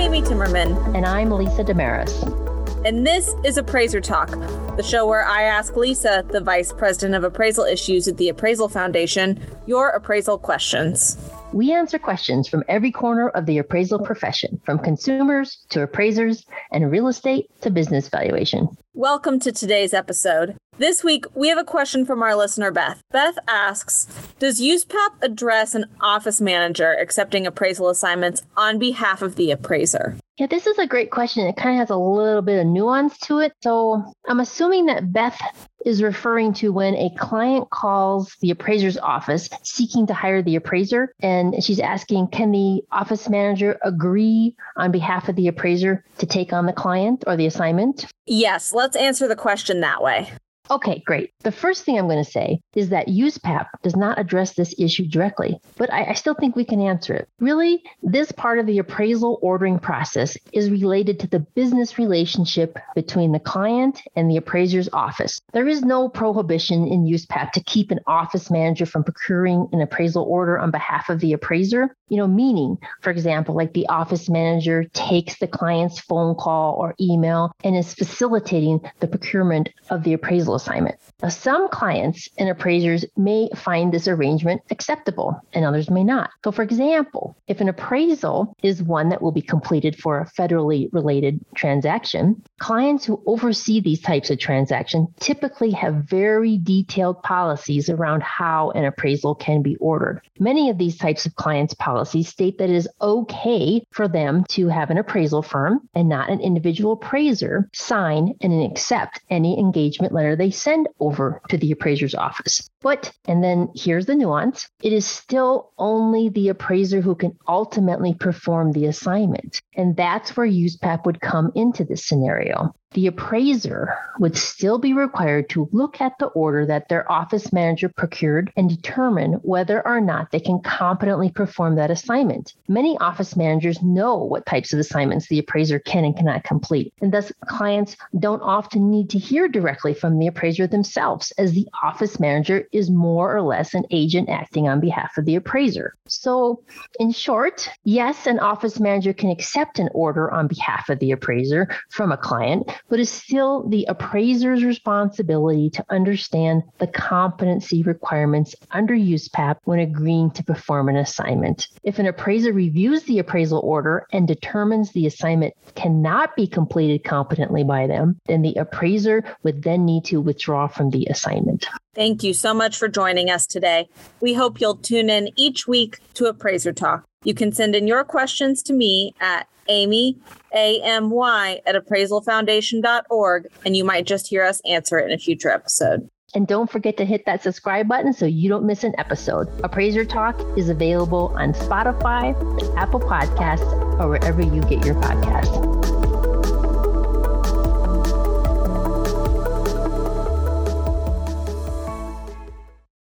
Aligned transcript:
Amy 0.00 0.22
Timmerman. 0.22 0.94
And 0.96 1.04
I'm 1.04 1.30
Lisa 1.30 1.62
Desmarais. 1.62 2.49
And 2.82 3.06
this 3.06 3.34
is 3.44 3.58
Appraiser 3.58 4.00
Talk, 4.00 4.30
the 4.78 4.82
show 4.82 5.06
where 5.06 5.26
I 5.26 5.42
ask 5.42 5.76
Lisa, 5.76 6.24
the 6.30 6.40
Vice 6.40 6.72
President 6.72 7.14
of 7.14 7.24
Appraisal 7.24 7.66
Issues 7.66 8.08
at 8.08 8.16
the 8.16 8.30
Appraisal 8.30 8.70
Foundation, 8.70 9.38
your 9.66 9.90
appraisal 9.90 10.38
questions. 10.38 11.18
We 11.52 11.72
answer 11.72 11.98
questions 11.98 12.48
from 12.48 12.64
every 12.68 12.90
corner 12.90 13.28
of 13.28 13.44
the 13.44 13.58
appraisal 13.58 13.98
profession, 13.98 14.62
from 14.64 14.78
consumers 14.78 15.58
to 15.68 15.82
appraisers 15.82 16.46
and 16.72 16.90
real 16.90 17.08
estate 17.08 17.50
to 17.60 17.68
business 17.68 18.08
valuation. 18.08 18.68
Welcome 18.94 19.40
to 19.40 19.52
today's 19.52 19.92
episode. 19.92 20.56
This 20.78 21.04
week, 21.04 21.26
we 21.34 21.48
have 21.48 21.58
a 21.58 21.64
question 21.64 22.06
from 22.06 22.22
our 22.22 22.34
listener, 22.34 22.70
Beth. 22.70 23.02
Beth 23.12 23.36
asks 23.46 24.06
Does 24.38 24.58
USPAP 24.58 25.20
address 25.20 25.74
an 25.74 25.84
office 26.00 26.40
manager 26.40 26.96
accepting 26.98 27.46
appraisal 27.46 27.90
assignments 27.90 28.40
on 28.56 28.78
behalf 28.78 29.20
of 29.20 29.36
the 29.36 29.50
appraiser? 29.50 30.16
Yeah, 30.40 30.46
this 30.46 30.66
is 30.66 30.78
a 30.78 30.86
great 30.86 31.10
question. 31.10 31.46
It 31.46 31.58
kind 31.58 31.74
of 31.74 31.80
has 31.80 31.90
a 31.90 31.96
little 31.96 32.40
bit 32.40 32.60
of 32.60 32.66
nuance 32.66 33.18
to 33.18 33.40
it. 33.40 33.52
So 33.62 34.02
I'm 34.26 34.40
assuming 34.40 34.86
that 34.86 35.12
Beth 35.12 35.38
is 35.84 36.02
referring 36.02 36.54
to 36.54 36.72
when 36.72 36.94
a 36.94 37.10
client 37.18 37.68
calls 37.68 38.34
the 38.40 38.50
appraiser's 38.50 38.96
office 38.96 39.50
seeking 39.64 40.06
to 40.06 40.14
hire 40.14 40.40
the 40.40 40.56
appraiser. 40.56 41.14
And 41.20 41.62
she's 41.62 41.78
asking, 41.78 42.28
can 42.28 42.52
the 42.52 42.80
office 42.90 43.28
manager 43.28 43.78
agree 43.84 44.56
on 44.78 44.90
behalf 44.92 45.28
of 45.28 45.36
the 45.36 45.48
appraiser 45.48 46.06
to 46.16 46.24
take 46.24 46.54
on 46.54 46.64
the 46.64 46.72
client 46.72 47.22
or 47.26 47.36
the 47.36 47.44
assignment? 47.44 48.06
Yes, 48.24 48.72
let's 48.72 48.96
answer 48.96 49.28
the 49.28 49.36
question 49.36 49.80
that 49.80 50.02
way. 50.02 50.32
Okay, 50.70 51.02
great. 51.04 51.32
The 51.40 51.50
first 51.50 51.84
thing 51.84 51.98
I'm 51.98 52.06
going 52.06 52.22
to 52.22 52.30
say 52.30 52.60
is 52.76 52.90
that 52.90 53.08
USPAP 53.08 53.66
does 53.82 53.96
not 53.96 54.20
address 54.20 54.54
this 54.54 54.72
issue 54.78 55.04
directly, 55.04 55.58
but 55.76 55.92
I, 55.92 56.10
I, 56.10 56.14
still 56.14 56.34
think 56.34 56.54
we 56.54 56.64
can 56.64 56.80
answer 56.80 57.12
it. 57.12 57.28
Really, 57.40 57.82
this 58.04 58.30
part 58.30 58.60
of 58.60 58.66
the 58.66 58.78
appraisal 58.78 59.40
ordering 59.42 59.80
process 59.80 60.36
is 60.52 60.70
related 60.70 61.18
to 61.20 61.26
the 61.26 61.40
business 61.40 61.98
relationship 61.98 62.78
between 62.94 63.32
the 63.32 63.40
client 63.40 64.00
and 64.14 64.30
the 64.30 64.36
appraiser's 64.36 64.88
office. 64.92 65.40
There 65.52 65.66
is 65.66 65.82
no 65.82 66.08
prohibition 66.08 66.86
in 66.86 67.04
USPAP 67.04 67.50
to 67.52 67.64
keep 67.64 67.90
an 67.90 67.98
office 68.06 68.48
manager 68.48 68.86
from 68.86 69.02
procuring 69.02 69.68
an 69.72 69.80
appraisal 69.80 70.22
order 70.22 70.56
on 70.56 70.70
behalf 70.70 71.08
of 71.08 71.18
the 71.18 71.32
appraiser. 71.32 71.96
You 72.08 72.18
know, 72.18 72.28
meaning, 72.28 72.78
for 73.00 73.10
example, 73.10 73.56
like 73.56 73.72
the 73.72 73.88
office 73.88 74.28
manager 74.28 74.84
takes 74.92 75.38
the 75.38 75.48
client's 75.48 75.98
phone 75.98 76.36
call 76.36 76.74
or 76.74 76.94
email 77.00 77.50
and 77.64 77.76
is 77.76 77.92
facilitating 77.92 78.80
the 79.00 79.08
procurement 79.08 79.68
of 79.90 80.04
the 80.04 80.12
appraisal 80.12 80.59
assignment. 80.60 80.96
Now, 81.22 81.28
some 81.28 81.68
clients 81.68 82.28
and 82.38 82.48
appraisers 82.48 83.04
may 83.16 83.48
find 83.54 83.92
this 83.92 84.08
arrangement 84.08 84.62
acceptable 84.70 85.40
and 85.52 85.64
others 85.64 85.90
may 85.90 86.04
not. 86.04 86.30
So, 86.44 86.52
for 86.52 86.62
example, 86.62 87.36
if 87.46 87.60
an 87.60 87.68
appraisal 87.68 88.56
is 88.62 88.82
one 88.82 89.08
that 89.10 89.20
will 89.20 89.32
be 89.32 89.42
completed 89.42 89.96
for 89.96 90.20
a 90.20 90.26
federally 90.26 90.88
related 90.92 91.40
transaction, 91.54 92.42
clients 92.58 93.04
who 93.04 93.22
oversee 93.26 93.80
these 93.80 94.00
types 94.00 94.30
of 94.30 94.38
transactions 94.38 95.08
typically 95.20 95.70
have 95.72 96.06
very 96.08 96.58
detailed 96.58 97.22
policies 97.22 97.88
around 97.88 98.22
how 98.22 98.70
an 98.70 98.84
appraisal 98.84 99.34
can 99.34 99.62
be 99.62 99.76
ordered. 99.76 100.22
Many 100.38 100.70
of 100.70 100.78
these 100.78 100.96
types 100.96 101.26
of 101.26 101.34
clients' 101.36 101.74
policies 101.74 102.28
state 102.28 102.58
that 102.58 102.70
it 102.70 102.76
is 102.76 102.88
okay 103.00 103.82
for 103.92 104.08
them 104.08 104.44
to 104.50 104.68
have 104.68 104.90
an 104.90 104.98
appraisal 104.98 105.42
firm 105.42 105.88
and 105.94 106.08
not 106.08 106.30
an 106.30 106.40
individual 106.40 106.92
appraiser 106.92 107.68
sign 107.72 108.34
and 108.40 108.62
accept 108.62 109.20
any 109.30 109.58
engagement 109.58 110.12
letter 110.12 110.36
they 110.40 110.50
send 110.50 110.88
over 111.00 111.42
to 111.48 111.58
the 111.58 111.70
appraiser's 111.70 112.14
office. 112.14 112.68
But, 112.80 113.12
and 113.26 113.44
then 113.44 113.68
here's 113.74 114.06
the 114.06 114.14
nuance 114.14 114.68
it 114.82 114.92
is 114.92 115.06
still 115.06 115.72
only 115.78 116.28
the 116.30 116.48
appraiser 116.48 117.00
who 117.00 117.14
can 117.14 117.36
ultimately 117.46 118.14
perform 118.14 118.72
the 118.72 118.86
assignment. 118.86 119.60
And 119.76 119.96
that's 119.96 120.36
where 120.36 120.46
USPAP 120.46 121.04
would 121.04 121.20
come 121.20 121.52
into 121.54 121.84
this 121.84 122.06
scenario 122.06 122.74
the 122.92 123.06
appraiser 123.06 123.96
would 124.18 124.36
still 124.36 124.78
be 124.78 124.92
required 124.92 125.48
to 125.48 125.68
look 125.70 126.00
at 126.00 126.18
the 126.18 126.26
order 126.26 126.66
that 126.66 126.88
their 126.88 127.10
office 127.10 127.52
manager 127.52 127.88
procured 127.88 128.52
and 128.56 128.68
determine 128.68 129.34
whether 129.42 129.86
or 129.86 130.00
not 130.00 130.32
they 130.32 130.40
can 130.40 130.60
competently 130.60 131.30
perform 131.30 131.76
that 131.76 131.90
assignment. 131.90 132.54
Many 132.66 132.98
office 132.98 133.36
managers 133.36 133.80
know 133.80 134.16
what 134.16 134.44
types 134.44 134.72
of 134.72 134.80
assignments 134.80 135.28
the 135.28 135.38
appraiser 135.38 135.78
can 135.78 136.04
and 136.04 136.16
cannot 136.16 136.42
complete, 136.42 136.92
and 137.00 137.12
thus 137.12 137.30
clients 137.46 137.96
don't 138.18 138.42
often 138.42 138.90
need 138.90 139.08
to 139.10 139.18
hear 139.18 139.46
directly 139.46 139.94
from 139.94 140.18
the 140.18 140.26
appraiser 140.26 140.66
themselves, 140.66 141.32
as 141.38 141.52
the 141.52 141.68
office 141.84 142.18
manager 142.18 142.64
is 142.72 142.90
more 142.90 143.34
or 143.34 143.42
less 143.42 143.72
an 143.72 143.84
agent 143.92 144.28
acting 144.28 144.68
on 144.68 144.80
behalf 144.80 145.16
of 145.16 145.26
the 145.26 145.36
appraiser. 145.36 145.94
So, 146.08 146.64
in 146.98 147.12
short, 147.12 147.70
yes, 147.84 148.26
an 148.26 148.40
office 148.40 148.80
manager 148.80 149.12
can 149.12 149.30
accept 149.30 149.78
an 149.78 149.88
order 149.94 150.28
on 150.30 150.48
behalf 150.48 150.88
of 150.88 150.98
the 150.98 151.12
appraiser 151.12 151.68
from 151.88 152.10
a 152.10 152.16
client 152.16 152.68
but 152.88 153.00
it's 153.00 153.10
still 153.10 153.68
the 153.68 153.84
appraiser's 153.88 154.64
responsibility 154.64 155.70
to 155.70 155.84
understand 155.90 156.62
the 156.78 156.86
competency 156.86 157.82
requirements 157.82 158.54
under 158.70 158.94
USPAP 158.94 159.56
when 159.64 159.78
agreeing 159.78 160.30
to 160.32 160.44
perform 160.44 160.88
an 160.88 160.96
assignment. 160.96 161.68
If 161.82 161.98
an 161.98 162.06
appraiser 162.06 162.52
reviews 162.52 163.02
the 163.04 163.18
appraisal 163.18 163.60
order 163.60 164.06
and 164.12 164.26
determines 164.26 164.92
the 164.92 165.06
assignment 165.06 165.54
cannot 165.74 166.36
be 166.36 166.46
completed 166.46 167.04
competently 167.04 167.64
by 167.64 167.86
them, 167.86 168.20
then 168.26 168.42
the 168.42 168.54
appraiser 168.54 169.24
would 169.42 169.62
then 169.62 169.84
need 169.84 170.04
to 170.06 170.20
withdraw 170.20 170.66
from 170.66 170.90
the 170.90 171.06
assignment. 171.10 171.66
Thank 171.94 172.22
you 172.22 172.34
so 172.34 172.54
much 172.54 172.76
for 172.76 172.88
joining 172.88 173.30
us 173.30 173.46
today. 173.46 173.88
We 174.20 174.34
hope 174.34 174.60
you'll 174.60 174.76
tune 174.76 175.10
in 175.10 175.30
each 175.36 175.66
week 175.66 175.98
to 176.14 176.26
Appraiser 176.26 176.72
Talk. 176.72 177.09
You 177.22 177.34
can 177.34 177.52
send 177.52 177.76
in 177.76 177.86
your 177.86 178.02
questions 178.02 178.62
to 178.62 178.72
me 178.72 179.14
at 179.20 179.46
Amy, 179.68 180.16
A-M-Y, 180.54 181.60
at 181.66 181.74
appraisalfoundation.org, 181.74 183.46
and 183.64 183.76
you 183.76 183.84
might 183.84 184.06
just 184.06 184.26
hear 184.26 184.42
us 184.42 184.62
answer 184.64 184.98
it 184.98 185.04
in 185.06 185.12
a 185.12 185.18
future 185.18 185.50
episode. 185.50 186.08
And 186.34 186.46
don't 186.46 186.70
forget 186.70 186.96
to 186.96 187.04
hit 187.04 187.26
that 187.26 187.42
subscribe 187.42 187.88
button 187.88 188.12
so 188.12 188.24
you 188.24 188.48
don't 188.48 188.64
miss 188.64 188.84
an 188.84 188.94
episode. 188.98 189.48
Appraiser 189.62 190.04
Talk 190.04 190.40
is 190.56 190.68
available 190.70 191.34
on 191.36 191.52
Spotify, 191.52 192.34
Apple 192.76 193.00
Podcasts, 193.00 193.70
or 194.00 194.08
wherever 194.08 194.40
you 194.40 194.62
get 194.62 194.84
your 194.84 194.94
podcasts. 194.94 195.89